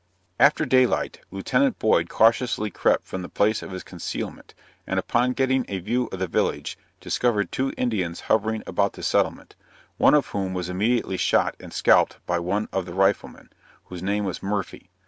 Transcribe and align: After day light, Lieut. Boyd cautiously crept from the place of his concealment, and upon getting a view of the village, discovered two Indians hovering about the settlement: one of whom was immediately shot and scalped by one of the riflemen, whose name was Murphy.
After 0.39 0.65
day 0.65 0.87
light, 0.87 1.19
Lieut. 1.29 1.77
Boyd 1.77 2.09
cautiously 2.09 2.71
crept 2.71 3.05
from 3.05 3.21
the 3.21 3.29
place 3.29 3.61
of 3.61 3.69
his 3.69 3.83
concealment, 3.83 4.55
and 4.87 4.97
upon 4.97 5.33
getting 5.33 5.63
a 5.69 5.77
view 5.77 6.09
of 6.11 6.17
the 6.17 6.25
village, 6.25 6.75
discovered 6.99 7.51
two 7.51 7.71
Indians 7.77 8.21
hovering 8.21 8.63
about 8.65 8.93
the 8.93 9.03
settlement: 9.03 9.55
one 9.97 10.15
of 10.15 10.25
whom 10.29 10.55
was 10.55 10.69
immediately 10.69 11.17
shot 11.17 11.55
and 11.59 11.71
scalped 11.71 12.17
by 12.25 12.39
one 12.39 12.67
of 12.73 12.87
the 12.87 12.95
riflemen, 12.95 13.51
whose 13.89 14.01
name 14.01 14.25
was 14.25 14.41
Murphy. 14.41 14.89